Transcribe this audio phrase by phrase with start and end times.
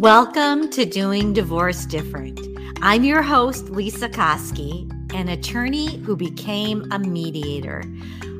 [0.00, 2.40] Welcome to Doing Divorce Different.
[2.80, 7.84] I'm your host, Lesa Koski, an attorney who became a mediator.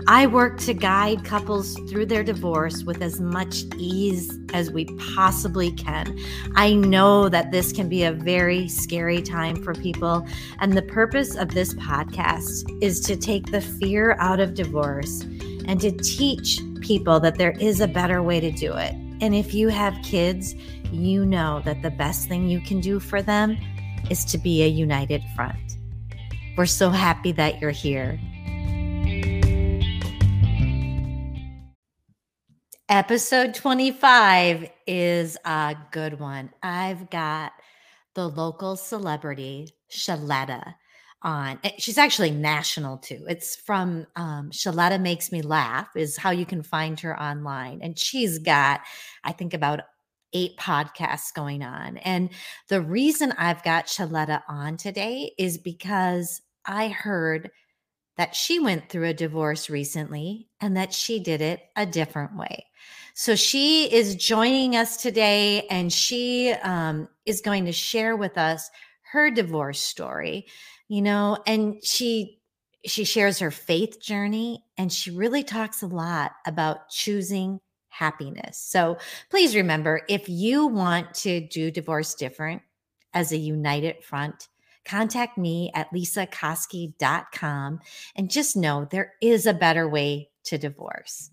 [0.07, 5.71] I work to guide couples through their divorce with as much ease as we possibly
[5.73, 6.19] can.
[6.55, 10.27] I know that this can be a very scary time for people,
[10.61, 15.27] and the purpose of this podcast is to take the fear out of divorce
[15.67, 18.95] and to teach people that there is a better way to do it.
[19.23, 20.55] And if you have kids,
[20.93, 23.57] you know that the best thing you can do for them
[24.11, 25.77] is to be a united front.
[26.57, 28.19] We're so happy that you're here.
[32.89, 36.51] Episode 25 is a good one.
[36.63, 37.53] I've got
[38.15, 40.75] the local celebrity, Sheletta,
[41.23, 41.59] on.
[41.63, 43.25] Eh, she's actually national too.
[43.29, 47.81] It's from um, Sheletta Makes Me Laugh, is how you can find her online.
[47.83, 48.81] And she's got,
[49.23, 49.83] I think, about
[50.33, 51.97] eight podcasts going on.
[51.99, 52.31] And
[52.69, 57.51] the reason I've got Sheletta on today is because I heard
[58.17, 62.67] that she went through a divorce recently and that she did it a different way.
[63.15, 68.71] So she is joining us today and she um, is going to share with us
[69.13, 70.47] her divorce story,
[70.89, 72.41] you know, and she
[72.87, 78.57] she shares her faith journey and she really talks a lot about choosing happiness.
[78.57, 78.97] So
[79.29, 82.63] please remember if you want to do divorce different
[83.13, 84.49] as a united front,
[84.85, 87.81] contact me at lesakoski.com
[88.17, 91.31] and just know there is a better way to divorce.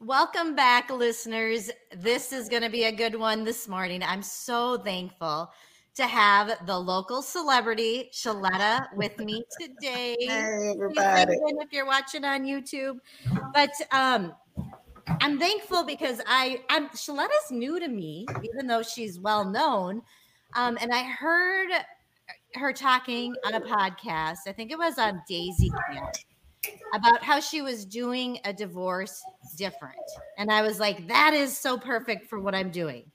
[0.00, 1.70] Welcome back, listeners.
[1.96, 4.00] This is going to be a good one this morning.
[4.02, 5.50] I'm so thankful
[5.98, 10.16] to have the local celebrity Sheletta with me today.
[10.20, 11.34] Hey, everybody.
[11.34, 12.98] If you're watching on YouTube,
[13.52, 14.32] but um,
[15.20, 20.02] I'm thankful because I I'm Sheletta's new to me, even though she's well known.
[20.54, 21.70] Um, and I heard
[22.54, 24.38] her talking on a podcast.
[24.46, 26.14] I think it was on Daisy Camp
[26.94, 29.20] about how she was doing a divorce
[29.56, 29.96] different.
[30.38, 33.10] And I was like, that is so perfect for what I'm doing.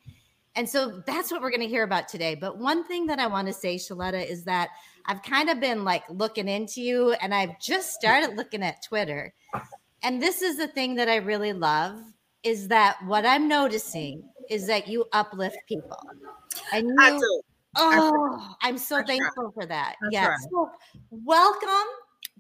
[0.56, 2.36] And so that's what we're going to hear about today.
[2.36, 4.70] But one thing that I want to say, Sheletta, is that
[5.06, 9.34] I've kind of been like looking into you and I've just started looking at Twitter.
[10.04, 12.00] And this is the thing that I really love
[12.44, 15.98] is that what I'm noticing is that you uplift people.
[16.72, 17.42] And you, I do.
[17.76, 19.54] Oh, I'm so That's thankful right.
[19.56, 19.96] for that.
[20.02, 20.28] That's yes.
[20.28, 20.38] Right.
[20.52, 20.70] So
[21.10, 21.88] welcome.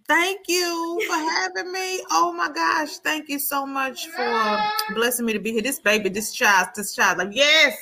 [0.08, 2.04] Thank you for having me.
[2.12, 2.98] Oh my gosh.
[2.98, 4.62] Thank you so much for
[4.94, 5.62] blessing me to be here.
[5.62, 7.76] This baby, this child, this child, like, yes.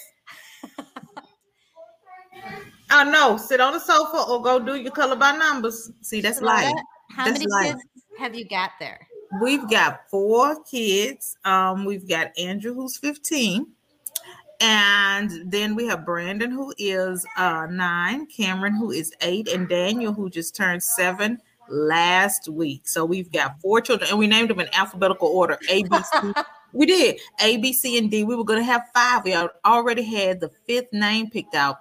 [2.92, 5.92] Oh no, sit on the sofa or go do your color by numbers.
[6.02, 6.74] See, that's life.
[7.12, 7.72] How that's many light.
[7.72, 7.84] kids
[8.18, 9.08] have you got there?
[9.42, 11.38] We've got four kids.
[11.46, 13.66] Um, we've got Andrew who's 15.
[14.60, 20.14] And then we have Brandon who is uh nine, Cameron who is eight, and Daniel
[20.14, 22.88] who just turned seven last week.
[22.88, 26.34] So we've got four children, and we named them in alphabetical order A, B, C.
[26.74, 28.24] we did A, B, C, and D.
[28.24, 29.24] We were going to have five.
[29.24, 29.36] We
[29.66, 31.78] already had the fifth name picked out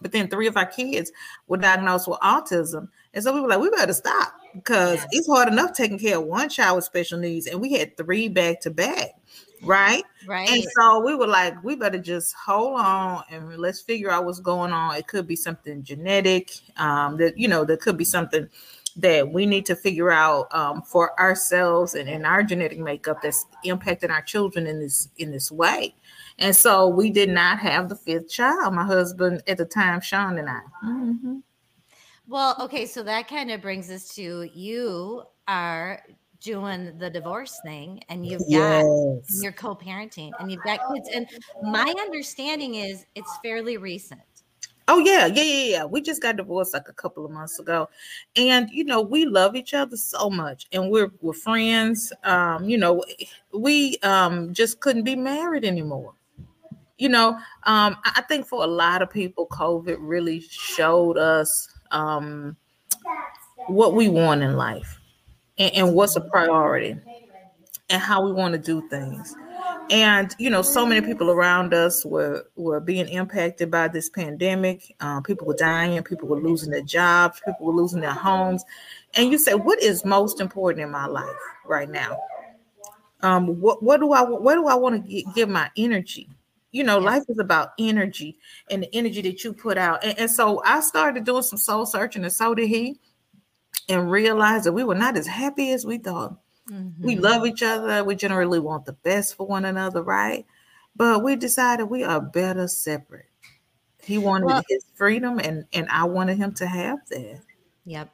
[0.00, 1.12] but then three of our kids
[1.46, 2.88] were diagnosed with autism.
[3.14, 6.24] And so we were like, we better stop because it's hard enough taking care of
[6.24, 7.46] one child with special needs.
[7.46, 9.10] And we had three back to back.
[9.62, 10.04] Right.
[10.26, 10.48] Right.
[10.48, 14.40] And so we were like, we better just hold on and let's figure out what's
[14.40, 14.94] going on.
[14.96, 18.48] It could be something genetic, um, that you know, there could be something
[18.96, 23.46] that we need to figure out um, for ourselves and in our genetic makeup that's
[23.64, 25.94] impacting our children in this in this way.
[26.38, 30.38] And so we did not have the fifth child, my husband at the time, Sean
[30.38, 30.60] and I.
[30.84, 31.38] Mm-hmm.
[32.28, 36.02] Well, okay, so that kind of brings us to you are
[36.40, 39.42] doing the divorce thing and you've got yes.
[39.42, 41.26] your co-parenting and you've got kids and
[41.62, 44.20] my understanding is it's fairly recent
[44.86, 47.88] oh yeah yeah yeah yeah we just got divorced like a couple of months ago
[48.36, 52.78] and you know we love each other so much and we're we're friends um you
[52.78, 53.02] know
[53.52, 56.14] we um just couldn't be married anymore
[56.98, 57.30] you know,
[57.64, 62.56] um, I think for a lot of people, COVID really showed us um,
[63.68, 65.00] what we want in life
[65.58, 66.96] and, and what's a priority.
[67.90, 69.34] and how we want to do things.
[69.90, 74.94] And you know, so many people around us were were being impacted by this pandemic.
[75.00, 78.64] Um, people were dying, people were losing their jobs, people were losing their homes.
[79.14, 81.36] And you say, what is most important in my life
[81.66, 82.18] right now?
[83.22, 86.28] Um, what what do I what do I want to give my energy?
[86.70, 88.38] You know, life is about energy
[88.70, 90.04] and the energy that you put out.
[90.04, 92.98] And, and so I started doing some soul searching, and so did he,
[93.88, 96.36] and realized that we were not as happy as we thought
[96.70, 97.04] Mm-hmm.
[97.04, 98.04] We love each other.
[98.04, 100.44] We generally want the best for one another, right?
[100.94, 103.26] But we decided we are better separate.
[104.02, 107.40] He wanted well, his freedom, and and I wanted him to have that.
[107.84, 108.10] Yep,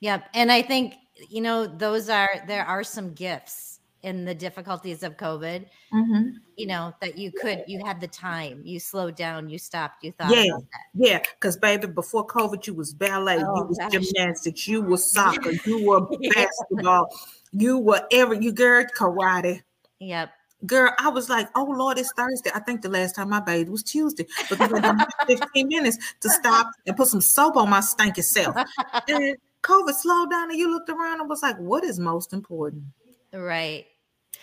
[0.00, 0.24] yep.
[0.34, 0.94] And I think
[1.28, 3.67] you know those are there are some gifts
[4.02, 5.66] in the difficulties of COVID.
[5.92, 6.28] Mm-hmm.
[6.56, 10.12] You know that you could you had the time, you slowed down, you stopped, you
[10.12, 10.34] thought.
[10.34, 10.56] Yeah,
[10.94, 11.18] yeah.
[11.34, 13.92] Because baby, before COVID, you was ballet, oh, you was gosh.
[13.92, 17.08] gymnastics, you was soccer, you were basketball
[17.52, 19.62] you were ever you girl karate.
[20.00, 20.30] Yep.
[20.66, 22.50] Girl, I was like, oh Lord, it's Thursday.
[22.54, 26.70] I think the last time I bathed was Tuesday because I 15 minutes to stop
[26.86, 28.56] and put some soap on my stinky self.
[29.08, 32.84] And COVID slowed down and you looked around and was like, what is most important?
[33.32, 33.86] Right.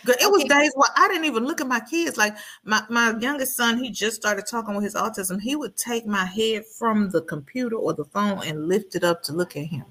[0.07, 0.25] It okay.
[0.27, 2.17] was days where I didn't even look at my kids.
[2.17, 5.41] Like my, my youngest son, he just started talking with his autism.
[5.41, 9.23] He would take my head from the computer or the phone and lift it up
[9.23, 9.85] to look at him.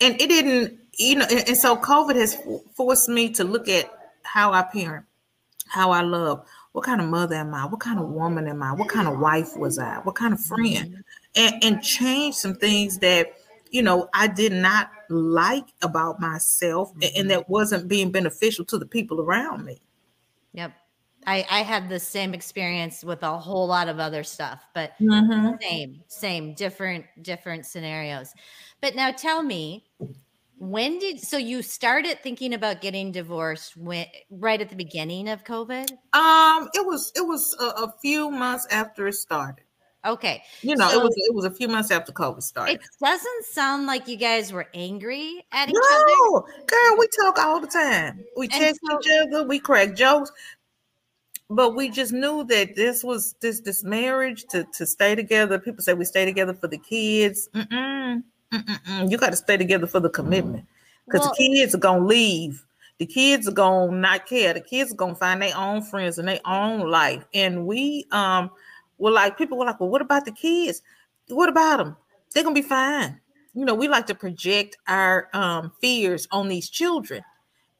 [0.00, 2.36] And it didn't you know, and, and so COVID has
[2.74, 3.90] forced me to look at
[4.22, 5.06] how I parent,
[5.66, 7.66] how I love, what kind of mother am I?
[7.66, 8.72] What kind of woman am I?
[8.72, 9.98] What kind of wife was I?
[9.98, 10.64] What kind of friend?
[10.66, 11.00] Mm-hmm.
[11.36, 13.34] And and change some things that
[13.74, 17.18] you know I did not like about myself mm-hmm.
[17.18, 19.82] and that wasn't being beneficial to the people around me.
[20.52, 20.72] Yep.
[21.26, 25.56] I, I had the same experience with a whole lot of other stuff, but mm-hmm.
[25.60, 28.34] same, same, different, different scenarios.
[28.82, 29.86] But now tell me,
[30.58, 35.44] when did so you started thinking about getting divorced when right at the beginning of
[35.44, 35.90] COVID?
[36.12, 39.64] Um, it was it was a, a few months after it started.
[40.04, 40.42] Okay.
[40.62, 42.74] You know, so, it was it was a few months after COVID started.
[42.76, 46.04] It doesn't sound like you guys were angry at each other.
[46.08, 46.64] no, other.
[46.66, 48.24] girl, we talk all the time.
[48.36, 50.30] We text so, each other, we crack jokes.
[51.50, 55.58] But we just knew that this was this this marriage to to stay together.
[55.58, 57.48] People say we stay together for the kids.
[57.54, 58.22] Mm-mm.
[58.52, 59.10] Mm-mm-mm.
[59.10, 60.66] You got to stay together for the commitment
[61.06, 62.64] because well, the kids are gonna leave.
[62.98, 64.54] The kids are gonna not care.
[64.54, 67.24] The kids are gonna find their own friends and their own life.
[67.34, 68.50] And we um
[68.98, 70.82] were like, people were like, well, what about the kids?
[71.28, 71.96] What about them?
[72.32, 73.20] They're gonna be fine.
[73.54, 77.22] You know, we like to project our um fears on these children.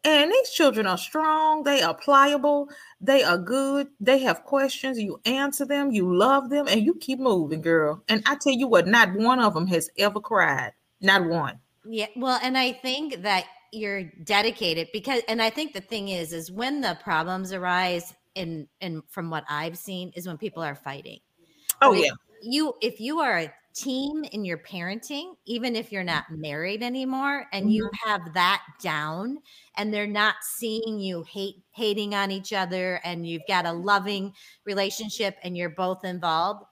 [0.06, 2.68] And these children are strong, they are pliable,
[3.00, 7.18] they are good, they have questions, you answer them, you love them, and you keep
[7.18, 8.02] moving, girl.
[8.10, 10.72] And I tell you what, not one of them has ever cried.
[11.00, 11.58] Not one.
[11.86, 12.08] Yeah.
[12.16, 16.50] Well, and I think that you're dedicated because and I think the thing is is
[16.50, 21.20] when the problems arise in and from what I've seen is when people are fighting.
[21.80, 22.10] Oh yeah.
[22.42, 27.46] You if you are a team in your parenting, even if you're not married anymore
[27.52, 27.72] and mm-hmm.
[27.72, 29.38] you have that down
[29.76, 34.32] and they're not seeing you hate hating on each other and you've got a loving
[34.64, 36.64] relationship and you're both involved,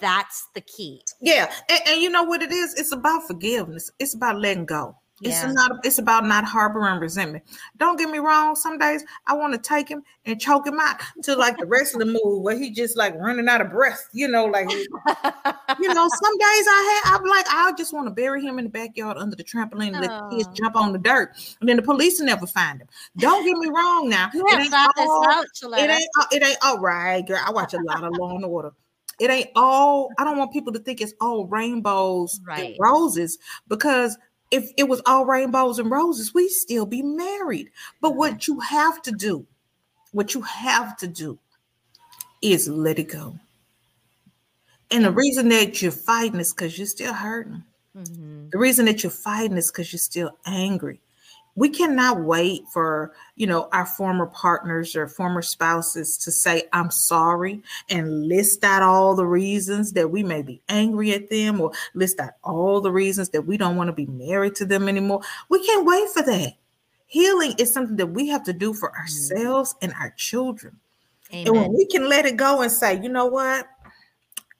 [0.00, 1.02] that's the key.
[1.20, 1.52] Yeah.
[1.68, 2.74] And, and you know what it is?
[2.74, 3.90] It's about forgiveness.
[3.98, 4.96] It's about letting go.
[5.22, 5.72] It's not.
[5.84, 7.44] It's about not harboring resentment.
[7.78, 8.56] Don't get me wrong.
[8.56, 11.94] Some days I want to take him and choke him out to like the rest
[11.94, 14.08] of the movie where he just like running out of breath.
[14.12, 16.08] You know, like you know.
[16.12, 17.20] Some days I have.
[17.20, 20.00] I'm like I just want to bury him in the backyard under the trampoline and
[20.00, 20.54] let the kids oh.
[20.54, 22.88] jump on the dirt, and then the police will never find him.
[23.16, 24.08] Don't get me wrong.
[24.08, 26.08] Now you it ain't all, out, it ain't.
[26.18, 27.40] Uh, it ain't all right, girl.
[27.44, 28.72] I watch a lot of Law and Order
[29.20, 32.70] it ain't all i don't want people to think it's all rainbows right.
[32.70, 34.16] and roses because
[34.52, 37.70] if it was all rainbows and roses, we'd still be married.
[38.00, 39.46] But what you have to do,
[40.12, 41.38] what you have to do
[42.42, 43.38] is let it go.
[44.90, 47.64] And the reason that you're fighting is because you're still hurting.
[47.96, 48.50] Mm-hmm.
[48.50, 51.00] The reason that you're fighting is because you're still angry
[51.54, 56.90] we cannot wait for you know our former partners or former spouses to say i'm
[56.90, 61.72] sorry and list out all the reasons that we may be angry at them or
[61.94, 65.20] list out all the reasons that we don't want to be married to them anymore.
[65.48, 66.54] We can't wait for that.
[67.06, 69.00] Healing is something that we have to do for mm-hmm.
[69.00, 70.78] ourselves and our children.
[71.32, 71.46] Amen.
[71.46, 73.66] and when we can let it go and say you know what?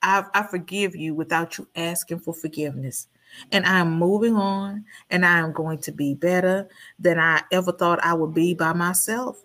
[0.02, 3.06] I, I forgive you without you asking for forgiveness
[3.50, 8.04] and I'm moving on and I am going to be better than I ever thought
[8.04, 9.42] I would be by myself.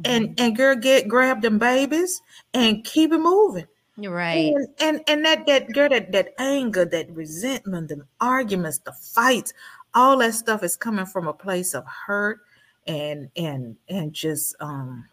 [0.00, 0.02] Mm-hmm.
[0.04, 2.20] And and girl, get grab them babies
[2.54, 3.66] and keep it moving.
[3.96, 4.54] You're right.
[4.54, 9.52] And, and and that that girl, that that anger, that resentment, the arguments, the fights,
[9.94, 12.38] all that stuff is coming from a place of hurt
[12.86, 15.06] and and and just um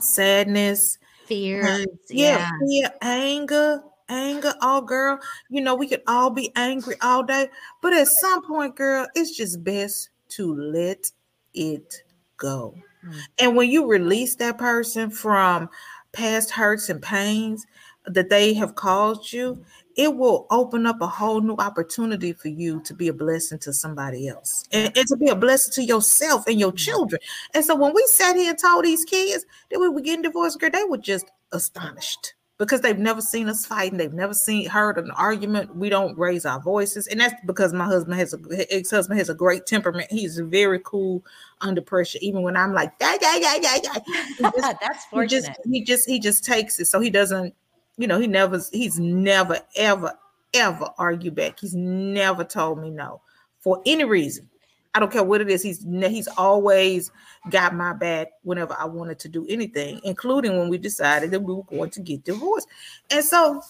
[0.00, 1.64] sadness Fear.
[1.64, 2.38] and Yeah.
[2.38, 4.54] yeah, fear, anger, anger.
[4.60, 5.18] Oh, girl,
[5.48, 7.48] you know we could all be angry all day,
[7.82, 11.10] but at some point, girl, it's just best to let
[11.52, 12.02] it
[12.36, 12.74] go.
[13.06, 13.20] Mm.
[13.40, 15.68] And when you release that person from
[16.12, 17.66] past hurts and pains
[18.06, 19.64] that they have caused you,
[19.96, 23.72] it will open up a whole new opportunity for you to be a blessing to
[23.72, 27.20] somebody else and, and to be a blessing to yourself and your children.
[27.54, 30.60] And so when we sat here and told these kids that we were getting divorced,
[30.60, 32.34] girl, they were just astonished
[32.64, 33.98] because they've never seen us fighting.
[33.98, 35.76] They've never seen heard an argument.
[35.76, 37.06] We don't raise our voices.
[37.06, 38.38] And that's because my husband has a
[38.74, 40.10] ex-husband has a great temperament.
[40.10, 41.24] He's very cool
[41.60, 42.18] under pressure.
[42.22, 43.98] Even when I'm like, yeah, yeah, yeah, yeah, yeah.
[44.38, 45.56] He just, That's he just fortunate.
[45.64, 46.86] he just he just takes it.
[46.86, 47.54] So he doesn't,
[47.98, 50.12] you know, he never he's never ever
[50.54, 51.60] ever argue back.
[51.60, 53.20] He's never told me no
[53.58, 54.48] for any reason.
[54.94, 55.62] I don't care what it is.
[55.62, 57.10] He's he's always
[57.50, 61.52] got my back whenever I wanted to do anything, including when we decided that we
[61.52, 62.68] were going to get divorced.
[63.10, 63.60] And so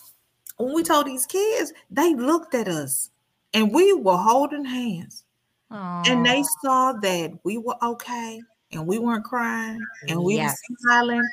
[0.59, 3.11] when we told these kids, they looked at us
[3.55, 5.25] and we were holding hands
[6.07, 8.41] and they saw that we were okay
[8.73, 10.59] and we weren't crying and we Yes.
[10.69, 11.27] were smiling.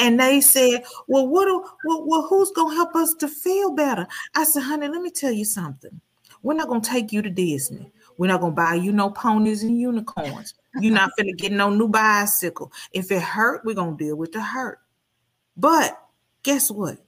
[0.00, 4.06] And they said, Well, what, do- well, well, who's gonna help us to feel better?
[4.34, 6.00] I said, honey, let me tell you something.
[6.42, 7.92] We're not gonna take you to Disney.
[8.16, 10.54] We're not gonna buy you no ponies and unicorns.
[10.80, 12.72] You're not gonna get no new bicycle.
[12.92, 14.78] If it hurt, we're gonna deal with the hurt.
[15.56, 16.00] But
[16.42, 16.98] guess what?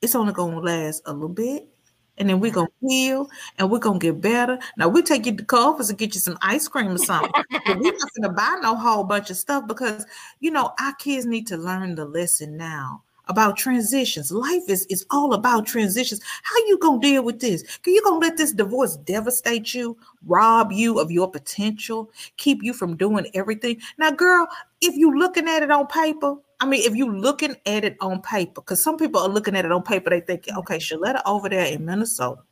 [0.00, 1.68] It's only gonna last a little bit,
[2.16, 4.58] and then we're gonna heal and we're gonna get better.
[4.76, 7.30] Now we take you to Culver's and get you some ice cream or something.
[7.50, 10.04] but we're not gonna buy no whole bunch of stuff because
[10.40, 14.32] you know our kids need to learn the lesson now about transitions.
[14.32, 16.20] Life is, is all about transitions.
[16.42, 17.62] How you gonna deal with this?
[17.78, 22.72] Can you gonna let this divorce devastate you, rob you of your potential, keep you
[22.72, 23.80] from doing everything?
[23.98, 24.48] Now, girl,
[24.80, 28.20] if you looking at it on paper, I mean, if you looking at it on
[28.20, 30.58] paper, because some people are looking at it on paper, they think, mm-hmm.
[30.58, 32.42] okay, Sheletta over there in Minnesota,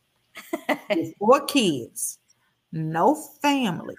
[1.18, 2.18] four kids,
[2.72, 3.96] no family.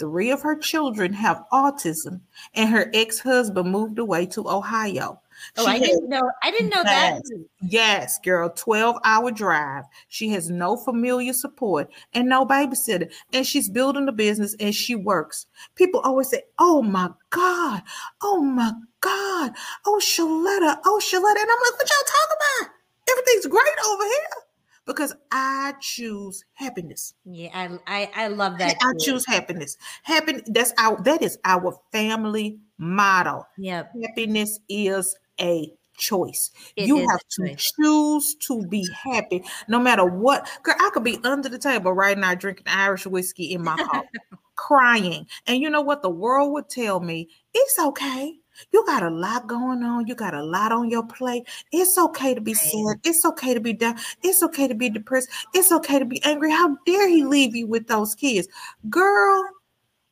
[0.00, 2.20] Three of her children have autism,
[2.54, 5.20] and her ex-husband moved away to Ohio.
[5.56, 6.30] Oh, She I didn't know.
[6.42, 7.22] I didn't know that.
[7.60, 9.84] Yes, girl, 12 hour drive.
[10.08, 13.12] She has no familiar support and no babysitter.
[13.32, 15.46] And she's building a business and she works.
[15.74, 17.82] People always say, Oh my God,
[18.22, 19.52] oh my God,
[19.86, 21.40] oh Sheletta, oh Sheletta.
[21.40, 22.70] And I'm like, What y'all talking about?
[23.10, 24.44] Everything's great over here
[24.86, 27.14] because I choose happiness.
[27.24, 28.76] Yeah, I I, I love that.
[28.82, 28.98] I too.
[29.12, 29.76] choose happiness.
[30.02, 33.46] Happy, that's our that is our family motto.
[33.58, 33.84] Yeah.
[34.02, 36.50] Happiness is a choice.
[36.76, 40.48] It you have to choose to be happy no matter what.
[40.62, 44.04] Girl, I could be under the table right now drinking Irish whiskey in my car,
[44.56, 45.26] crying.
[45.46, 46.02] And you know what?
[46.02, 48.38] The world would tell me it's okay.
[48.72, 50.06] You got a lot going on.
[50.06, 51.48] You got a lot on your plate.
[51.72, 53.00] It's okay to be sad.
[53.02, 53.96] It's okay to be down.
[54.22, 55.28] It's okay to be depressed.
[55.54, 56.52] It's okay to be angry.
[56.52, 58.46] How dare he leave you with those kids?
[58.88, 59.44] Girl,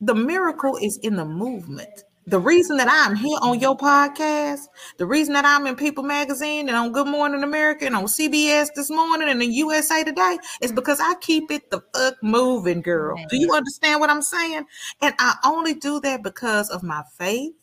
[0.01, 2.03] the miracle is in the movement.
[2.27, 6.69] The reason that I'm here on your podcast, the reason that I'm in People Magazine
[6.69, 10.71] and on Good Morning America and on CBS this morning and in USA Today is
[10.71, 13.19] because I keep it the fuck moving, girl.
[13.29, 14.65] Do you understand what I'm saying?
[15.01, 17.55] And I only do that because of my faith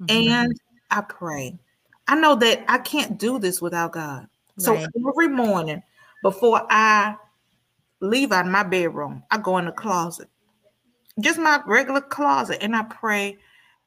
[0.00, 0.06] Mhm.
[0.08, 0.60] and
[0.90, 1.58] I pray.
[2.06, 4.28] I know that I can't do this without God.
[4.58, 4.88] So Right.
[5.08, 5.82] every morning
[6.22, 7.16] before I
[8.00, 10.28] leave out of my bedroom, I go in the closet,
[11.18, 13.38] just my regular closet, and I pray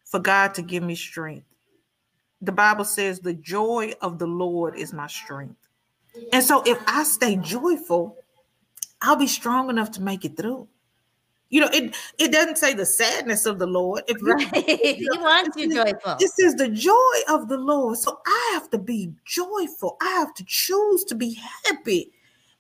[0.10, 1.46] for God to give me strength.
[2.42, 5.56] The Bible says, The joy of the Lord is my strength.
[6.34, 8.18] And so if I stay joyful,
[9.02, 10.68] I'll be strong enough to make it through.
[11.50, 14.04] You know, it, it doesn't say the sadness of the Lord.
[14.08, 14.54] If you Right.
[14.80, 16.18] he wants you joyful.
[16.20, 16.94] it says the joy
[17.28, 17.98] of the Lord.
[17.98, 19.98] So I have to be joyful.
[20.02, 22.12] I have to choose to be happy.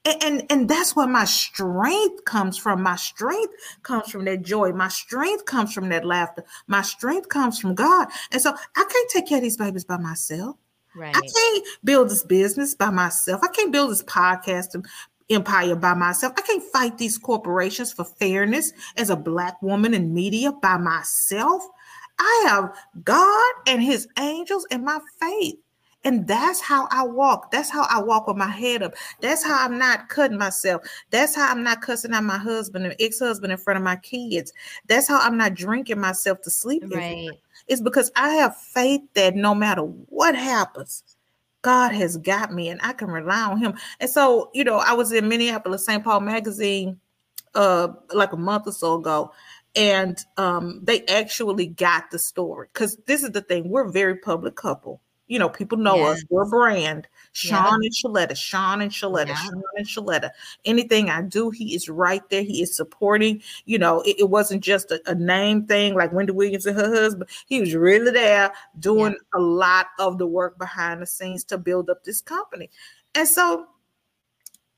[0.05, 2.81] And, and, and that's where my strength comes from.
[2.81, 3.53] My strength
[3.83, 4.71] comes from that joy.
[4.71, 6.45] My strength comes from that laughter.
[6.67, 8.07] My strength comes from God.
[8.31, 10.55] And so I can't take care of these babies by myself.
[10.95, 11.15] Right.
[11.15, 13.41] I can't build this business by myself.
[13.43, 14.83] I can't build this podcast
[15.29, 16.33] empire by myself.
[16.37, 21.63] I can't fight these corporations for fairness as a black woman in media by myself.
[22.17, 25.55] I have God and his angels and my faith.
[26.03, 27.51] And that's how I walk.
[27.51, 28.93] That's how I walk with my head up.
[29.19, 30.83] That's how I'm not cutting myself.
[31.09, 34.53] That's how I'm not cussing out my husband and ex-husband in front of my kids.
[34.87, 36.83] That's how I'm not drinking myself to sleep.
[36.87, 37.29] Right.
[37.67, 41.03] it's because I have faith that no matter what happens,
[41.61, 43.73] God has got me and I can rely on him.
[43.99, 46.03] And so, you know, I was in Minneapolis St.
[46.03, 46.99] Paul magazine
[47.55, 49.31] uh like a month or so ago
[49.75, 54.17] and um, they actually got the story because this is the thing we're a very
[54.17, 56.17] public couple you know people know yes.
[56.17, 59.35] us we're a brand sean and sheletta sean and sheletta yeah.
[59.35, 60.29] sean and sheletta
[60.65, 64.61] anything i do he is right there he is supporting you know it, it wasn't
[64.61, 68.51] just a, a, name thing like wendy williams and her husband he was really there
[68.79, 69.39] doing yeah.
[69.39, 72.69] a lot of the work behind the scenes to build up this company
[73.15, 73.67] and so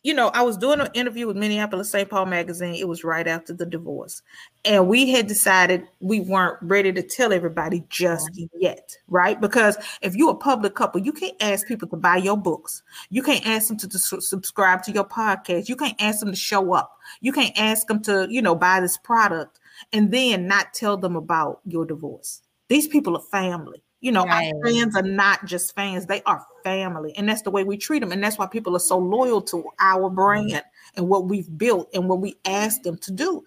[0.04, 2.10] you know, I was doing an interview with Minneapolis St.
[2.10, 2.74] Paul magazine.
[2.74, 4.24] It was right after the divorce.
[4.66, 9.40] And we had decided we weren't ready to tell everybody just yet, right?
[9.40, 12.82] Because if you're a public couple, you can't ask people to buy your books.
[13.10, 15.70] You can't ask them to, to subscribe to your podcast.
[15.70, 16.98] You can't ask them to show up.
[17.22, 19.60] You can't ask them to, you know, buy this product
[19.94, 22.42] and then not tell them about your divorce.
[22.70, 23.84] These people are family.
[24.02, 24.52] You know, right.
[24.54, 27.14] our fans are not just fans, they are family.
[27.16, 28.12] And that's the way we treat them.
[28.12, 30.62] And that's why people are so loyal to our brand
[30.96, 33.44] and what we've built and what we asked them to do.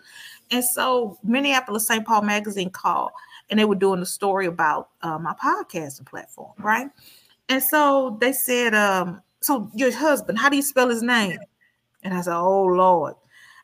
[0.51, 2.07] And so Minneapolis St.
[2.07, 3.11] Paul magazine called
[3.51, 6.89] and they were doing a story about uh, my podcasting platform, right?
[7.49, 11.39] And so they said, um, so your husband, how do you spell his name?
[12.03, 13.15] And I said, Oh Lord,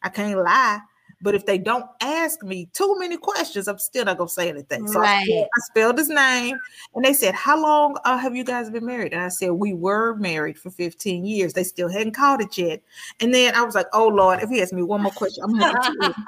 [0.03, 0.81] I can't lie.
[1.23, 4.87] But if they don't ask me too many questions, I'm still not gonna say anything.
[4.89, 5.27] So right.
[5.29, 6.57] I, I, spelled his name,
[6.95, 9.75] and they said, "How long uh, have you guys been married?" And I said, "We
[9.75, 12.83] were married for 15 years." They still hadn't called it yet.
[13.21, 15.59] And then I was like, "Oh Lord, if he asks me one more question, I'm
[15.59, 16.15] gonna tell.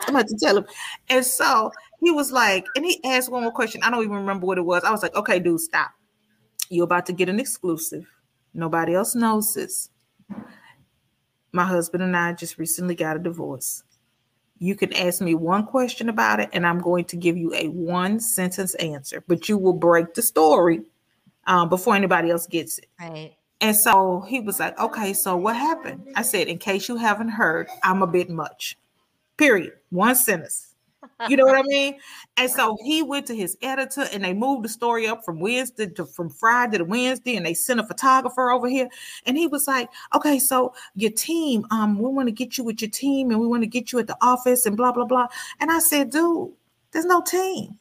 [0.00, 0.66] I'm going to tell him.
[1.08, 3.82] And so he was like, and he asked one more question.
[3.82, 4.84] I don't even remember what it was.
[4.84, 5.92] I was like, okay, dude, stop.
[6.68, 8.06] You're about to get an exclusive.
[8.52, 9.90] Nobody else knows this.
[11.52, 13.82] My husband and I just recently got a divorce.
[14.58, 17.68] You can ask me one question about it, and I'm going to give you a
[17.68, 20.82] one sentence answer, but you will break the story
[21.46, 22.86] um, before anybody else gets it.
[23.00, 23.36] Right.
[23.60, 26.08] And so he was like, okay, so what happened?
[26.14, 28.76] I said, in case you haven't heard, I'm a bit much.
[29.36, 29.72] Period.
[29.90, 30.74] One sentence.
[31.28, 31.98] You know what I mean?
[32.36, 35.86] And so he went to his editor and they moved the story up from Wednesday
[35.86, 38.88] to from Friday to Wednesday, and they sent a photographer over here.
[39.24, 42.80] And he was like, Okay, so your team, um, we want to get you with
[42.80, 45.26] your team and we want to get you at the office and blah blah blah.
[45.60, 46.52] And I said, dude,
[46.92, 47.78] there's no team.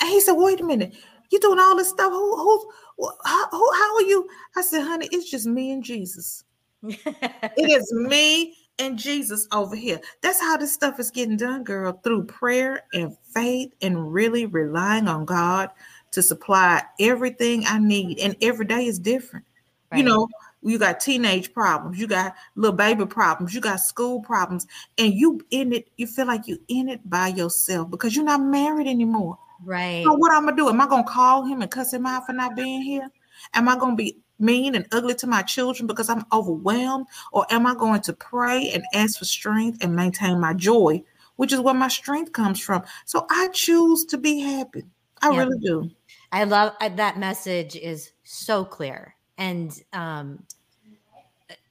[0.00, 0.94] And he said, Wait a minute,
[1.30, 2.12] you doing all this stuff?
[2.12, 4.28] Who who how, who, how are you?
[4.56, 6.44] I said, honey, it's just me and Jesus.
[6.82, 10.00] it is me and Jesus over here.
[10.20, 15.08] That's how this stuff is getting done, girl, through prayer and faith and really relying
[15.08, 15.70] on God
[16.12, 18.18] to supply everything I need.
[18.18, 19.44] And every day is different.
[19.90, 19.98] Right.
[19.98, 20.28] You know,
[20.62, 24.66] you got teenage problems, you got little baby problems, you got school problems,
[24.98, 28.40] and you in it, you feel like you in it by yourself because you're not
[28.40, 29.38] married anymore.
[29.62, 30.02] Right.
[30.04, 30.68] So what I'm gonna do?
[30.68, 33.08] Am I gonna call him and cuss him out for not being here?
[33.52, 37.06] Am I gonna be mean and ugly to my children because I'm overwhelmed?
[37.32, 41.02] Or am I going to pray and ask for strength and maintain my joy,
[41.36, 42.82] which is where my strength comes from?
[43.04, 44.84] So I choose to be happy.
[45.22, 45.38] I yeah.
[45.38, 45.90] really do.
[46.32, 49.14] I love that message is so clear.
[49.38, 50.42] And, um,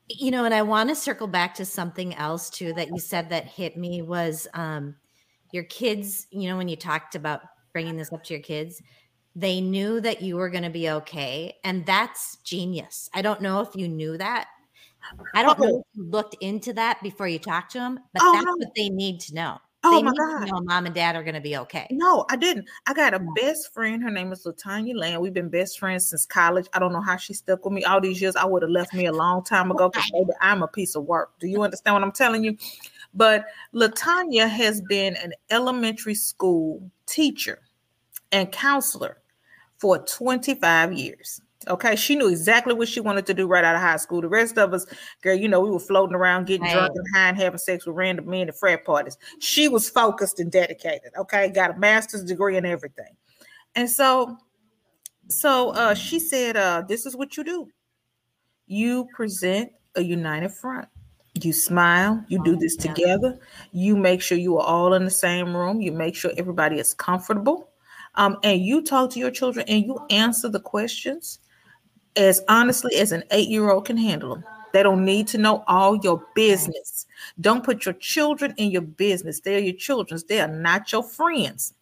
[0.10, 3.30] you know, and I want to circle back to something else too that you said
[3.30, 4.96] that hit me was um,
[5.52, 7.42] your kids, you know, when you talked about
[7.74, 8.82] bringing this up to your kids,
[9.36, 11.56] they knew that you were going to be okay.
[11.64, 13.10] And that's genius.
[13.14, 14.48] I don't know if you knew that.
[15.34, 15.80] I don't know oh.
[15.80, 18.54] if you looked into that before you talked to them, but oh, that's no.
[18.58, 19.58] what they need to know.
[19.86, 20.48] Oh they my God.
[20.48, 21.88] know mom and dad are going to be okay.
[21.92, 22.70] No, I didn't.
[22.88, 24.02] I got a best friend.
[24.02, 25.22] Her name is Latanya Land.
[25.22, 26.68] We've been best friends since college.
[26.74, 28.38] I don't know how she stuck with me all these years.
[28.38, 31.32] I would have left me a long time ago because I'm a piece of work.
[31.40, 32.56] Do you understand what I'm telling you?
[33.14, 37.60] But Latanya has been an elementary school teacher
[38.32, 39.18] and counselor
[39.84, 41.42] for 25 years.
[41.68, 44.22] Okay, she knew exactly what she wanted to do right out of high school.
[44.22, 44.86] The rest of us,
[45.22, 47.98] girl, you know, we were floating around, getting drunk and high, and having sex with
[47.98, 49.18] random men at frat parties.
[49.40, 51.12] She was focused and dedicated.
[51.18, 53.14] Okay, got a master's degree and everything.
[53.76, 54.38] And so,
[55.28, 57.68] so uh, she said, uh, "This is what you do.
[58.68, 60.88] You present a united front.
[61.42, 62.24] You smile.
[62.30, 63.38] You do this together.
[63.74, 65.82] You make sure you are all in the same room.
[65.82, 67.73] You make sure everybody is comfortable."
[68.16, 71.40] Um, and you talk to your children and you answer the questions
[72.16, 74.44] as honestly as an eight year old can handle them.
[74.74, 77.06] They don't need to know all your business.
[77.40, 79.40] Don't put your children in your business.
[79.40, 80.24] They're your children's.
[80.24, 81.74] They are not your friends.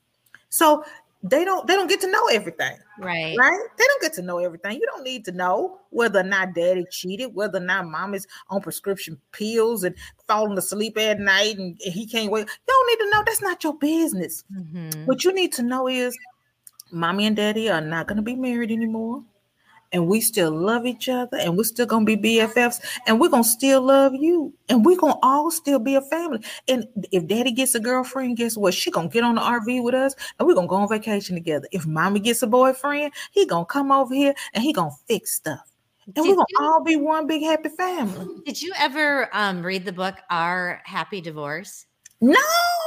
[0.49, 0.83] So
[1.23, 2.77] they don't they don't get to know everything.
[3.01, 3.35] Right.
[3.37, 3.59] Right?
[3.77, 4.77] They don't get to know everything.
[4.77, 8.27] You don't need to know whether or not daddy cheated, whether or not mom is
[8.49, 9.95] on prescription pills and
[10.27, 12.47] falling asleep at night and he can't wait.
[12.47, 13.23] You don't need to know.
[13.25, 14.43] That's not your business.
[14.55, 15.05] Mm-hmm.
[15.05, 16.15] What you need to know is
[16.91, 19.23] mommy and daddy are not going to be married anymore.
[19.93, 23.43] And we still love each other and we're still gonna be BFFs and we're gonna
[23.43, 26.39] still love you and we're gonna all still be a family.
[26.67, 28.73] And if daddy gets a girlfriend, guess what?
[28.73, 31.67] She gonna get on the RV with us and we're gonna go on vacation together.
[31.71, 35.61] If mommy gets a boyfriend, he gonna come over here and he gonna fix stuff.
[36.05, 38.41] And Did we're gonna you- all be one big happy family.
[38.45, 41.85] Did you ever um, read the book Our Happy Divorce?
[42.21, 42.37] No,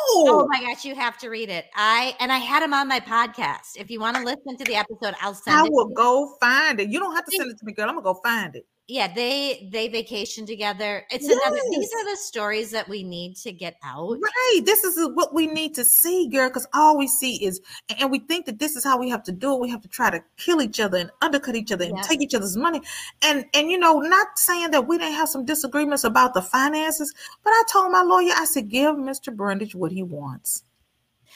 [0.06, 1.66] Oh my gosh, you have to read it.
[1.74, 3.76] I and I had him on my podcast.
[3.76, 5.72] If you want to listen to the episode, I'll send I it.
[5.72, 6.88] will go find it.
[6.88, 7.88] You don't have to send it to me, girl.
[7.88, 8.64] I'm gonna go find it.
[8.86, 11.06] Yeah, they they vacation together.
[11.10, 11.56] It's another.
[11.70, 14.18] These are the stories that we need to get out.
[14.20, 14.60] Right.
[14.62, 17.62] This is what we need to see, girl, because all we see is,
[17.98, 19.60] and we think that this is how we have to do it.
[19.60, 22.02] We have to try to kill each other and undercut each other and Yeah.
[22.02, 22.82] take each other's money.
[23.22, 27.14] And and you know, not saying that we didn't have some disagreements about the finances,
[27.42, 29.34] but I told my lawyer, I said, give Mr.
[29.34, 30.62] Brundidge what he wants.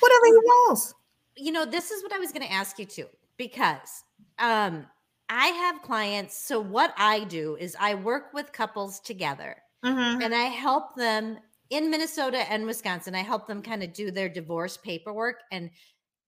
[0.01, 0.95] Whatever he wants.
[1.35, 3.07] you know, this is what I was going to ask you too,
[3.39, 4.05] because
[4.39, 4.87] um,
[5.29, 6.37] I have clients.
[6.37, 10.23] So, what I do is I work with couples together Mhm.
[10.23, 11.39] and I help them
[11.71, 13.15] in Minnesota and Wisconsin.
[13.15, 15.71] I help them kind of do their divorce paperwork and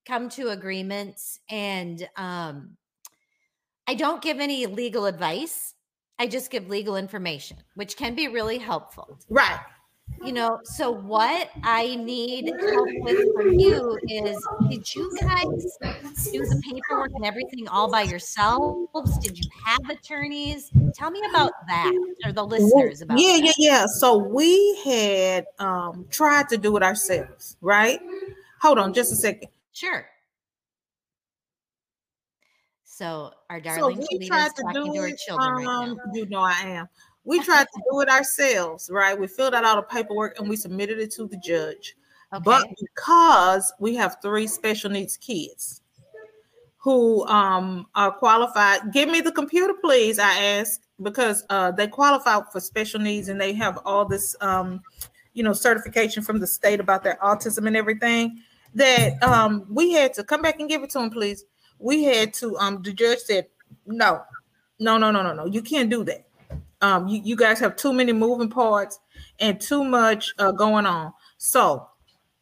[0.07, 1.41] come to agreements.
[1.49, 2.77] And um,
[3.87, 5.75] I don't give any legal advice,
[6.19, 9.61] I just give legal information, which can be really helpful Right.
[10.19, 14.37] You know so what i need help with from you is
[14.69, 15.79] did you guys
[16.33, 21.53] do the paperwork and everything all by yourselves did you have attorneys tell me about
[21.69, 21.93] that
[22.25, 23.45] or the listeners about yeah, that.
[23.59, 23.87] yeah, yeah.
[23.87, 27.99] So we had um tried to do it ourselves, right?
[28.61, 29.49] Hold on just a second.
[29.73, 30.07] sure
[32.85, 35.17] so our So darling we tried to do it.
[35.17, 36.89] children right Um, now you know I am.
[37.25, 39.19] We tried to do it ourselves, right?
[39.19, 41.95] We filled out all the paperwork and we submitted it to the judge.
[42.33, 45.83] okay But because we have three special needs kids
[46.79, 50.19] who um are qualified, give me the computer, please.
[50.19, 54.81] I asked because uh they qualify for special needs and they have all this um
[55.35, 58.43] you know certification from the state about their autism and everything
[58.75, 61.45] that um we had to come back and give it to them, please.
[61.79, 63.47] We had to um the judge said
[63.87, 64.23] no,
[64.79, 66.25] no, no, no, no, no, you can't do that.
[66.83, 68.99] Um, you, you guys have too many moving parts
[69.39, 71.13] and too much uh, going on.
[71.39, 71.87] So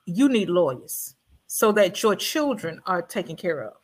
[0.06, 1.14] you need lawyers
[1.46, 3.74] so that your children are taken care of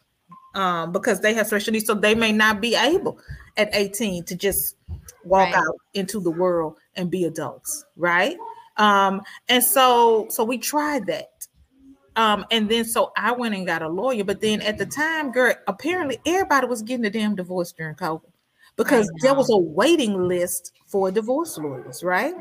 [0.61, 1.87] um, because they have special needs.
[1.87, 3.19] So they may not be able
[3.57, 4.77] at 18 to just
[5.25, 5.55] walk Right.
[5.55, 8.37] out into the world and be adults, right?
[8.77, 11.31] Um, and so so we tried that.
[12.17, 15.33] Um, and then so I went and got a lawyer, but then at the time,
[15.33, 18.31] girl, apparently everybody was getting a damn divorce during COVID
[18.77, 22.35] because there was a waiting list for divorce lawyers, right?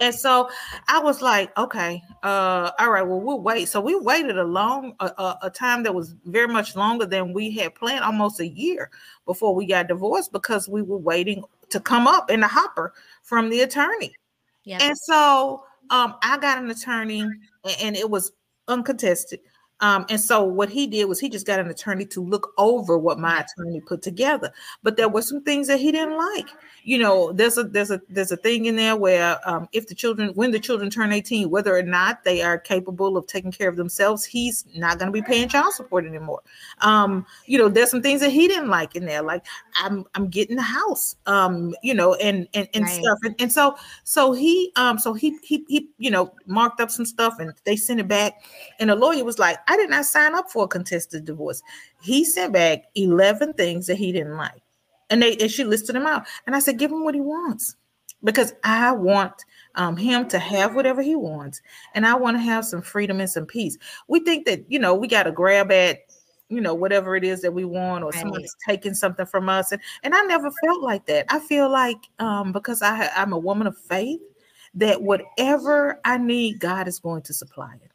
[0.00, 0.50] And so
[0.88, 3.68] I was like, okay, uh, all right, well, we'll wait.
[3.68, 7.32] So we waited a long, a, a, a time that was very much longer than
[7.32, 8.90] we had planned, almost a year
[9.24, 13.50] before we got divorced because we were waiting to come up in the hopper from
[13.50, 14.14] the attorney.
[14.64, 17.22] yeah And so um, I got an attorney,
[17.80, 18.32] and it was
[18.68, 19.40] uncontested.
[19.80, 22.96] Um, and so what he did was he just got an attorney to look over
[22.96, 24.52] what my attorney put together.
[24.82, 26.48] But there were some things that he didn't like.
[26.84, 29.94] You know, there's a there's a there's a thing in there where um, if the
[29.94, 33.68] children when the children turn 18, whether or not they are capable of taking care
[33.68, 36.42] of themselves, he's not going to be paying child support anymore.
[36.80, 39.44] Um, you know, there's some things that he didn't like in there, like
[39.82, 42.90] I'm I'm getting the house, um, you know, and and, and Right.
[42.90, 43.18] stuff.
[43.22, 47.06] And, and so so he um so he he he you know marked up some
[47.06, 48.34] stuff and they sent it back
[48.78, 51.62] and the lawyer was like i did not sign up for a contested divorce.
[52.00, 54.62] He sent back 11 things that he didn't like
[55.10, 56.26] and they and she listed them out.
[56.46, 57.76] And i said give him what he wants
[58.22, 59.32] because i want
[59.74, 61.60] um, him to have whatever he wants
[61.94, 63.76] and i want to have some freedom and some peace.
[64.08, 66.00] We think that you know we got to grab at
[66.50, 68.20] you know whatever it is that we want or Right.
[68.20, 71.26] someone's taking something from us and and i never felt like that.
[71.28, 74.20] I feel like um because i i'm a woman of faith
[74.74, 77.90] that whatever i need god is going to supply it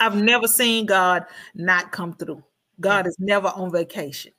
[0.00, 2.42] i've never seen god not come through.
[2.80, 3.08] God mm.
[3.08, 4.32] is never on vacation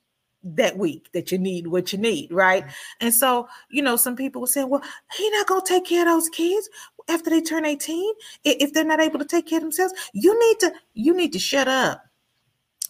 [0.44, 2.66] that week that you need what you need right?
[2.66, 2.74] Mm.
[3.02, 4.84] And so you know some people will say well
[5.18, 6.70] he not gonna take care of those kids
[7.08, 8.14] after they turn 18
[8.44, 9.94] if they're not able to take care of themselves.
[10.14, 12.04] You need to you need to shut up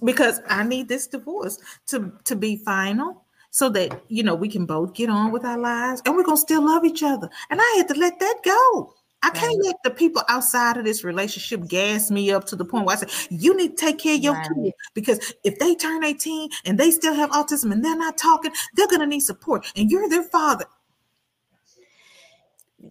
[0.03, 4.65] because I need this divorce to to be final so that you know we can
[4.65, 7.29] both get on with our lives and we're gonna still love each other.
[7.49, 8.94] And I had to let that go.
[9.25, 9.65] I can't Right.
[9.65, 12.99] let the people outside of this relationship gas me up to the point where I
[12.99, 14.47] say, you need to take care of your Right.
[14.63, 18.51] kid because if they turn 18 and they still have autism and they're not talking,
[18.75, 19.65] they're gonna need support.
[19.75, 20.65] And you're their father.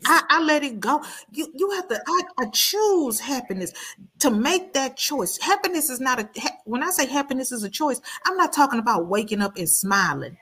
[0.07, 1.05] I, I let it go.
[1.31, 2.03] You you have to.
[2.05, 3.73] I, I choose happiness
[4.19, 5.39] to make that choice.
[5.39, 6.29] Happiness is not a.
[6.65, 10.37] When I say happiness is a choice, I'm not talking about waking up and smiling.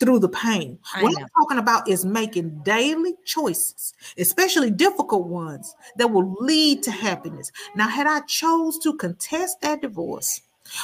[0.00, 0.78] Through the pain.
[0.94, 1.20] I what know.
[1.22, 7.52] I'm talking about is making daily choices, especially difficult ones that will lead to happiness.
[7.76, 10.40] Now, had I chose to contest that divorce,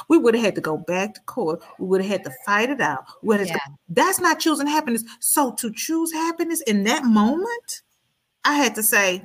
[0.08, 1.60] we would have had to go back to court.
[1.78, 3.04] We would have had to fight it out.
[3.22, 3.58] We would have Yeah.
[3.88, 5.04] That's not choosing happiness.
[5.18, 7.82] So to choose happiness in that moment,
[8.44, 9.24] I had to say,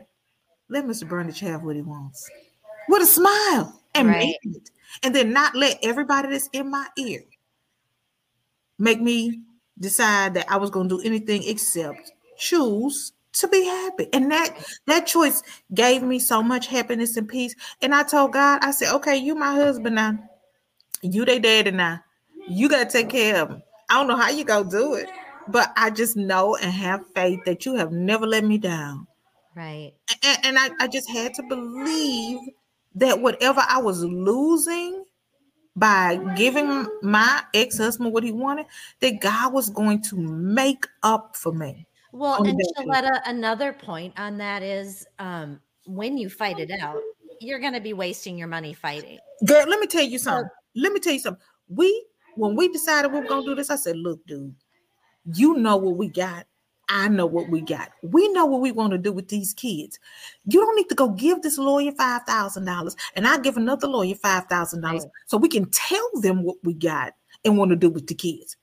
[0.67, 1.07] let Mr.
[1.07, 2.27] Brundidge have what he wants.
[2.89, 4.35] With a smile and Right.
[4.43, 4.71] make it.
[5.03, 7.23] And then not let everybody that's in my ear
[8.79, 9.41] make me
[9.79, 14.07] decide that I was going to do anything except choose to be happy.
[14.13, 14.57] And that
[14.87, 17.55] that choice gave me so much happiness and peace.
[17.81, 20.17] And I told God, I said, okay, you my husband now.
[21.01, 22.01] You they daddy now.
[22.47, 23.63] You got to take care of him.
[23.89, 25.07] I don't know how you gonna do it,
[25.47, 29.07] but I just know and have faith that you have never let me down.
[29.55, 29.93] Right.
[30.23, 32.39] And, and I, I just had to believe
[32.95, 35.04] that whatever I was losing
[35.75, 38.65] by giving my ex-husband what he wanted,
[39.01, 41.85] that God was going to make up for me.
[42.11, 42.59] Well, and.
[42.77, 47.01] Sheletta, another point on that is um, when you fight it out,
[47.41, 49.19] you're going to be wasting your money fighting.
[49.45, 50.49] Girl, let me tell you something.
[50.75, 51.43] Let me tell you something.
[51.67, 54.53] We when we decided we were gonna do this, I said, look, dude,
[55.33, 56.45] you know what we got.
[56.89, 57.89] I know what we got.
[58.03, 59.99] We know what we want to do with these kids.
[60.45, 63.87] You don't need to go give this lawyer five thousand dollars, and I give another
[63.87, 65.11] lawyer five thousand dollars, Right.
[65.27, 68.55] so we can tell them what we got and want to do with the kids.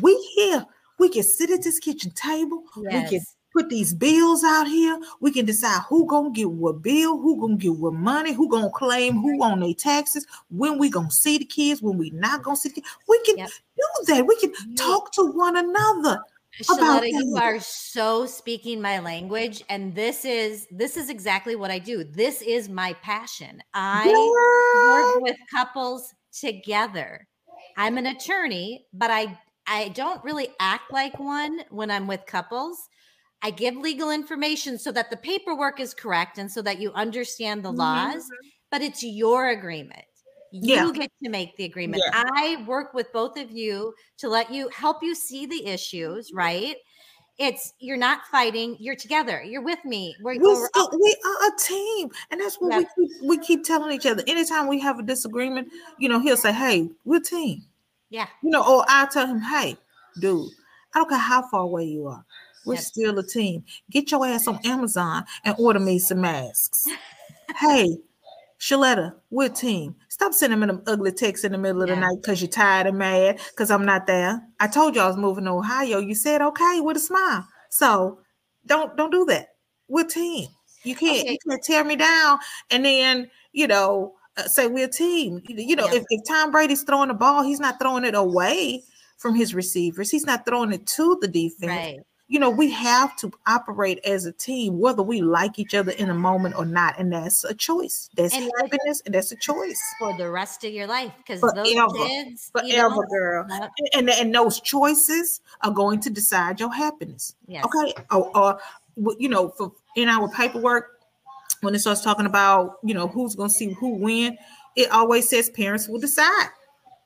[0.00, 0.64] We here,
[0.98, 2.62] we can sit at this kitchen table.
[2.76, 3.20] We can
[3.52, 4.98] put these bills out here.
[5.20, 8.70] We can decide who gonna get what bill, who gonna get what money, who gonna
[8.70, 12.56] claim who on their taxes, when we gonna see the kids, when we not gonna
[12.56, 12.86] see the kids.
[13.08, 13.50] We can Yep.
[13.76, 14.26] do that.
[14.26, 16.20] We can You- talk to one another.
[16.62, 21.78] Sheletta, you are so speaking my language, and this is this is exactly what I
[21.78, 22.04] do.
[22.04, 23.60] This is my passion.
[23.74, 25.14] I Girl.
[25.14, 27.26] work with couples together.
[27.76, 32.78] I'm an attorney, but I I don't really act like one when I'm with couples.
[33.42, 37.62] I give legal information so that the paperwork is correct and so that you understand
[37.62, 38.24] the laws,
[38.70, 40.04] but it's your agreement.
[40.62, 40.84] Yeah.
[40.84, 42.02] You get to make the agreement.
[42.06, 42.22] Yeah.
[42.32, 46.36] I work with both of you to let you help you see the issues, mm-hmm.
[46.36, 46.76] right?
[47.38, 49.42] It's you're not fighting, you're together.
[49.42, 50.14] You're with me.
[50.22, 53.90] We're, We, we're we are a team, and that's what we keep, we keep telling
[53.90, 54.22] each other.
[54.28, 55.66] Anytime we have a disagreement,
[55.98, 57.64] you know, he'll say, "Hey, we're a team."
[58.10, 58.28] yeah.
[58.40, 59.76] You know, or I tell him, "Hey,
[60.20, 60.48] dude,
[60.94, 62.24] I don't care how far away you are,
[62.64, 63.64] we're still a team.
[63.90, 66.86] Get your ass on Amazon and order me some masks."
[67.58, 67.98] hey,
[68.64, 69.94] Sheletta, we're a team.
[70.08, 72.00] Stop sending me them ugly texts in the middle of the Yeah.
[72.00, 74.40] night because you're tired and mad because I'm not there.
[74.58, 75.98] I told you I was moving to Ohio.
[75.98, 77.46] You said okay with a smile.
[77.68, 78.20] So
[78.64, 79.48] don't don't do that.
[79.88, 80.48] We're a team.
[80.82, 81.32] You can't Okay.
[81.32, 82.38] you can't tear me down
[82.70, 85.42] and then you know uh, say we're a team.
[85.46, 85.96] You you know Yeah.
[85.98, 88.82] if, if Tom Brady's throwing the ball, he's not throwing it away
[89.18, 90.10] from his receivers.
[90.10, 92.00] He's not throwing it to the defense Right.
[92.26, 96.08] You know, we have to operate as a team, whether we like each other in
[96.08, 96.98] a moment or not.
[96.98, 98.08] And that's a choice.
[98.16, 99.80] That's And- happiness, and that's a choice.
[99.98, 101.12] For the rest of your life.
[101.18, 103.46] Because those kids Forever, less- girl.
[103.50, 103.70] Yep.
[103.94, 107.34] And, and those choices are going to decide your happiness.
[107.46, 107.64] Yes.
[107.66, 107.92] Okay.
[108.10, 108.60] Or, or
[109.18, 111.00] you know, for in our paperwork,
[111.60, 114.38] when it starts talking about, you know, who's going to see who win,
[114.76, 116.48] it always says parents will decide.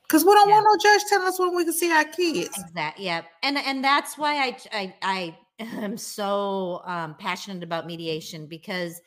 [0.08, 0.54] Because we don't Yeah.
[0.54, 2.58] want no judge telling us when we can see our kids.
[2.58, 3.04] Exactly.
[3.04, 3.26] Yep.
[3.42, 9.00] And and that's why I I I am so um, passionate about mediation because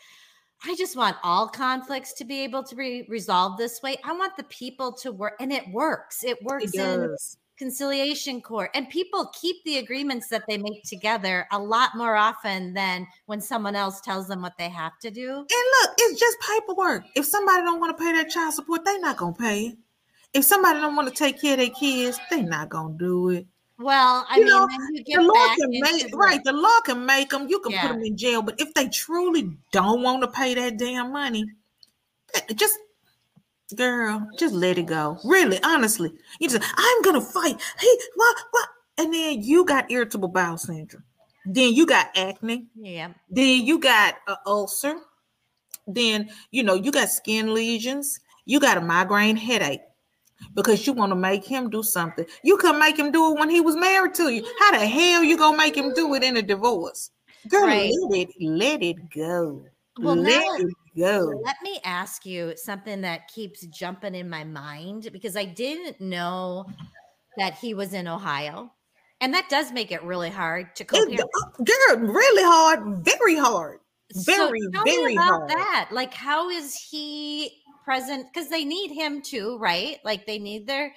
[0.64, 3.98] I just want all conflicts to be able to be resolved this way.
[4.04, 6.24] I want the people to work, and it works.
[6.24, 7.16] It works It in
[7.58, 12.76] conciliation court, and people keep the agreements that they make together a lot more often
[12.76, 15.30] than when someone else tells them what they have to do.
[15.38, 15.48] And
[15.82, 17.06] look, it's just paperwork.
[17.16, 19.78] If somebody don't want to pay that child support, they're not gonna pay it.
[20.34, 23.48] If somebody don't want to take care of their kids, they're not gonna do it.
[23.78, 24.67] Well, I You mean, know,
[25.06, 26.44] The law back can make right.
[26.44, 27.50] The law can make them.
[27.50, 27.82] You can Yeah.
[27.82, 31.46] put them in jail, but if they truly don't want to pay that damn money,
[32.36, 32.78] eh, just
[33.76, 35.20] girl, just let it go.
[35.26, 37.60] Really, honestly, you just I'm gonna fight.
[37.80, 38.70] Hey, what, what?
[39.00, 41.04] And then you got irritable bowel syndrome.
[41.46, 42.67] Then you got acne.
[42.76, 43.13] Yeah.
[43.30, 44.96] Then you got an ulcer.
[45.88, 48.20] Then you know you got skin lesions.
[48.46, 49.82] You got a migraine headache
[50.56, 52.25] because you want to make him do something.
[52.43, 54.45] You couldn't make him do it when he was married to you.
[54.60, 57.12] How the hell you gonna make him do it in a divorce?
[57.47, 57.91] Girl, Right.
[58.10, 59.65] let it let it go.
[59.99, 61.41] Well, let now- it go.
[61.43, 66.65] Let me ask you something that keeps jumping in my mind because I didn't know
[67.38, 68.71] that he was in Ohio.
[69.21, 71.21] And that does make it really hard to It, co-parent.
[71.21, 73.80] uh, girl, really hard, very hard.
[74.25, 75.49] very, so tell very me about hard.
[75.51, 75.89] that.
[75.91, 78.28] Like, how is he present?
[78.34, 79.98] Because they need him too, right?
[80.04, 80.94] Like, they need their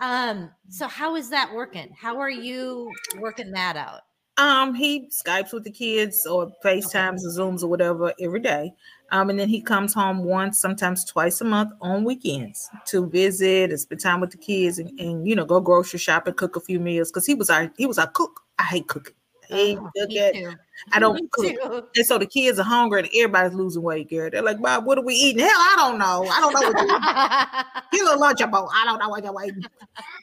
[0.00, 1.88] Um, so how is that working?
[1.98, 4.02] How are you working that out?
[4.38, 8.72] Um, he Skypes with the kids or FaceTimes or Zooms or whatever every day.
[9.10, 13.70] Um, and then he comes home once, sometimes twice a month on weekends to visit
[13.70, 16.56] and spend time with the kids and, and you know go grocery shop and cook
[16.56, 18.42] a few meals because he was our he was our cook.
[18.58, 19.15] I hate cooking.
[19.50, 20.56] I oh, cook it.
[20.92, 21.46] I don't me cook.
[21.46, 21.82] Too.
[21.96, 24.30] And so the kids are hungry and everybody's losing weight, girl.
[24.30, 25.44] They're like, Bob, what are we eating?
[25.44, 26.26] Hell, I don't know.
[26.30, 28.06] I don't know what you're eating.
[28.06, 28.68] Get a lunchable.
[28.72, 29.64] I don't know what you're eating.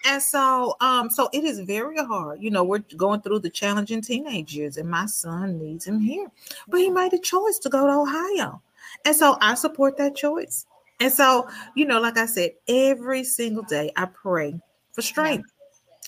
[0.05, 2.41] And so, um, so it is very hard.
[2.41, 6.27] You know, we're going through the challenging teenage years, and my son needs him here.
[6.67, 8.61] But he made a choice to go to Ohio.
[9.05, 10.65] And so I support that choice.
[10.99, 14.59] And so, you know, like I said, every single day I pray
[14.93, 15.51] for strength.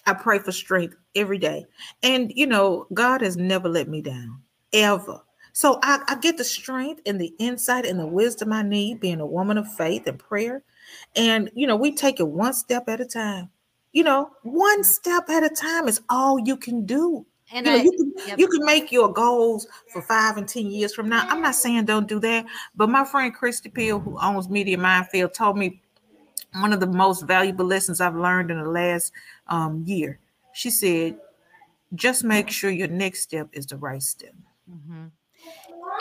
[0.05, 1.65] I pray for strength every day.
[2.03, 4.41] And, you know, God has never let me down,
[4.73, 5.21] ever.
[5.53, 9.21] So I, I, get the strength and the insight and the wisdom I need being
[9.21, 10.63] a woman of faith and prayer.
[11.15, 13.49] And, you know, we take it one step at a time.
[13.93, 17.25] You know, one step at a time is all you can do.
[17.53, 18.39] And you, know, I, you, can, yep.
[18.39, 21.25] you can make your goals for five and 10 years from now.
[21.29, 25.33] I'm not saying don't do that, but my friend Christy Peel, who owns Media Mindfield,
[25.33, 25.81] told me
[26.53, 29.11] one of the most valuable lessons I've learned in the last
[29.47, 30.19] um, year.
[30.53, 31.17] She said,
[31.93, 34.33] just make sure your next step is the right step.
[34.69, 35.05] Mm-hmm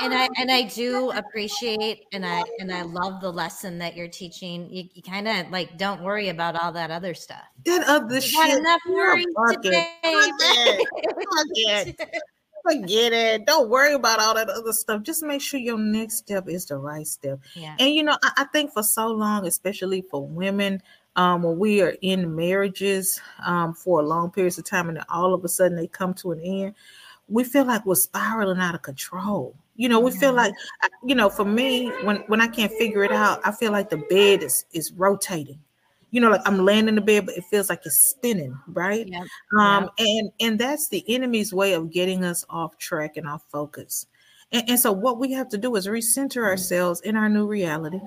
[0.00, 4.09] and I and I do appreciate and I and I love the lesson that you're
[4.09, 4.68] teaching.
[4.70, 7.42] You, you kind of like don't worry about all that other stuff.
[7.64, 8.59] That other you shit.
[8.59, 9.24] enough worry
[9.62, 9.88] today.
[10.02, 10.80] Forget.
[11.04, 12.11] Forget.
[12.66, 13.46] Forget it.
[13.46, 15.02] Don't worry about all that other stuff.
[15.02, 17.38] Just make sure your next step is the right step.
[17.54, 17.76] Yeah.
[17.78, 20.83] And you know, I, I think for so long, especially for women,
[21.16, 25.35] um, when we are in marriages um, for long periods of time, and then all
[25.35, 26.74] of a sudden they come to an end,
[27.29, 29.55] we feel like we're spiraling out of control.
[29.77, 30.55] You know, we feel like,
[31.05, 33.96] you know, for me, when when I can't figure it out, I feel like the
[33.96, 35.59] bed is is rotating.
[36.11, 39.09] You know, like I'm laying in the bed, but it feels like it's spinning, right?
[39.09, 39.22] Yep.
[39.59, 39.92] Um, yep.
[39.98, 44.07] and and that's the enemy's way of getting us off track and off focus.
[44.53, 48.00] And, and so, what we have to do is recenter ourselves in our new reality.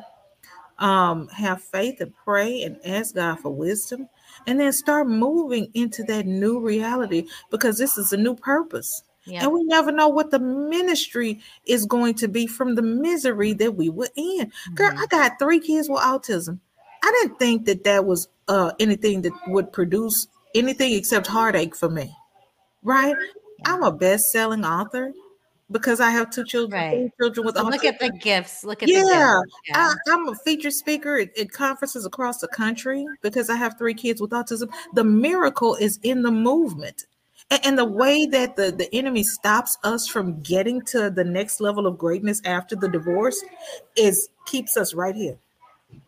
[0.80, 4.10] Um, have faith and pray and ask God for wisdom,
[4.46, 9.02] and then start moving into that new reality because this is a new purpose.
[9.26, 9.42] Yep.
[9.44, 13.76] And we never know what the ministry is going to be from the misery that
[13.76, 14.46] we were in.
[14.46, 14.74] Mm-hmm.
[14.76, 16.60] Girl, I got three kids with autism.
[17.04, 21.90] I didn't think that that was uh, anything that would produce anything except heartache for
[21.90, 22.16] me.
[22.84, 23.16] Right?
[23.60, 23.74] Yeah.
[23.74, 25.12] I'm a best-selling author
[25.70, 27.12] because I have two children, right.
[27.20, 27.72] children with so autism.
[27.72, 28.64] Look at the gifts.
[28.64, 29.02] Look at yeah.
[29.02, 29.60] the gifts.
[29.68, 29.94] Yeah.
[30.08, 33.94] I, am a featured speaker at, at, conferences across the country because I have three
[33.94, 34.70] kids with autism.
[34.94, 37.06] The miracle is in the movement.
[37.50, 41.60] And, and the way that the, the enemy stops us from getting to the next
[41.60, 43.44] level of greatness after the divorce
[43.96, 45.38] is keeps us right here.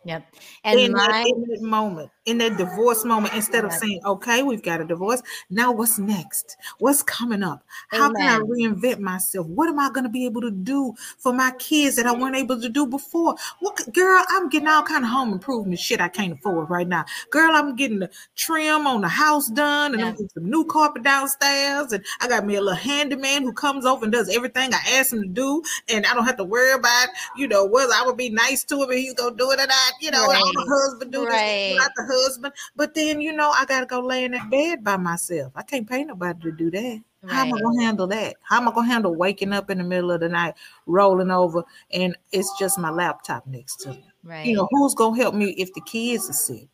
[0.09, 0.35] Yep.
[0.63, 4.41] And in, my, that, in that moment, in that divorce moment, instead of saying, okay,
[4.41, 5.21] we've got a divorce.
[5.51, 6.57] Now what's next?
[6.79, 7.63] What's coming up?
[7.89, 8.15] How Amen.
[8.15, 9.45] can I reinvent myself?
[9.45, 12.35] What am I going to be able to do for my kids that I weren't
[12.35, 13.35] able to do before?
[13.59, 17.05] What girl, I'm getting all kind of home improvement shit I can't afford right now.
[17.29, 20.07] Girl, I'm getting the trim on the house done and yeah.
[20.07, 21.91] I'm getting some new carpet downstairs.
[21.91, 25.13] And I got me a little handyman who comes over and does everything I ask
[25.13, 25.61] him to do.
[25.87, 28.81] And I don't have to worry about, you know, whether I would be nice to
[28.81, 30.41] him and he's gonna do it or not, you know, right.
[30.43, 31.69] I'm a husband do right.
[31.69, 32.53] this, not the husband.
[32.75, 35.53] But then, you know, I got to go lay in that bed by myself.
[35.55, 37.01] I can't pay nobody to do that.
[37.21, 37.33] Right.
[37.33, 38.37] How am I gonna handle that?
[38.43, 40.53] How am I gonna handle waking up in the middle of the night,
[40.85, 44.05] rolling over, and it's just my laptop next to me?
[44.23, 44.45] Right.
[44.45, 46.69] You know, who's gonna help me if the kids are sick?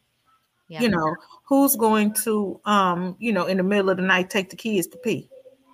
[0.68, 0.82] Yeah.
[0.82, 4.52] You know, who's going to um, you know, in the middle of the night take
[4.52, 5.30] the kids to pee?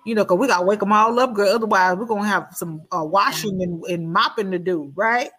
[0.06, 1.54] You know, because we gotta wake them all up, girl.
[1.54, 5.30] Otherwise, we're gonna have some uh, washing and, and mopping to do, right?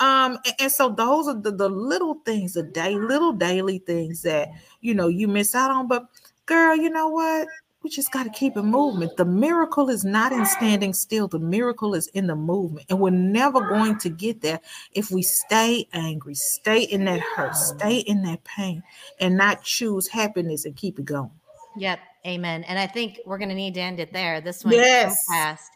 [0.00, 4.22] Um, and, and, so those are the, the little things, the day, little daily things
[4.22, 4.48] that
[4.80, 5.88] you know you miss out on.
[5.88, 6.06] But
[6.46, 7.46] girl, you know what?
[7.82, 9.08] We just got to keep it moving.
[9.16, 11.28] The miracle is not in standing still.
[11.28, 12.86] The miracle is in the movement.
[12.90, 14.60] And we're never going to get there
[14.92, 18.82] if we stay angry, stay in that hurt, stay in that pain,
[19.18, 21.30] and not choose happiness and keep it going.
[21.76, 22.00] Yep.
[22.26, 22.64] Amen.
[22.64, 24.42] And I think we're going to need to end it there.
[24.42, 25.24] This one yes.
[25.26, 25.70] so fast.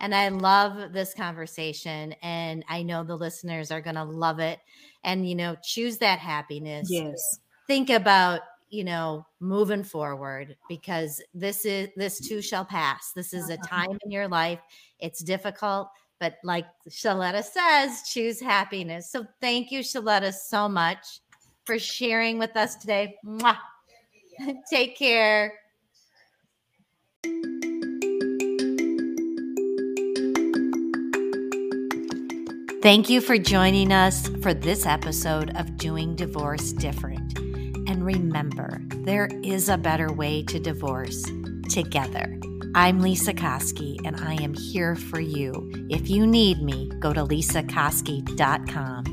[0.00, 2.14] And I love this conversation.
[2.22, 4.60] And I know the listeners are going to love it.
[5.04, 6.88] And, you know, choose that happiness.
[6.90, 7.40] Yes.
[7.66, 8.40] Think about,
[8.70, 13.12] you know, moving forward because this is, this too shall pass.
[13.12, 13.66] This is a uh-huh.
[13.66, 14.60] time in your life.
[15.00, 15.88] It's difficult,
[16.20, 19.10] but like Sheletta says, choose happiness.
[19.10, 21.20] So thank you, Sheletta, so much
[21.64, 23.16] for sharing with us today.
[23.24, 23.56] Mwah.
[24.70, 25.54] Take care.
[32.88, 37.36] Thank you for joining us for this episode of Doing Divorce Different.
[37.86, 41.22] And remember, there is a better way to divorce
[41.68, 42.40] together.
[42.74, 45.70] I'm Lesa Koski, and I am here for you.
[45.90, 49.04] If you need me, go to lesakoski.com.